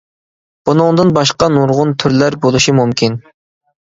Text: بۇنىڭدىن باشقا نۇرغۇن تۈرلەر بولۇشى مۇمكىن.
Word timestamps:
بۇنىڭدىن 0.67 1.11
باشقا 1.17 1.49
نۇرغۇن 1.57 1.93
تۈرلەر 2.03 2.37
بولۇشى 2.45 2.75
مۇمكىن. 2.79 3.21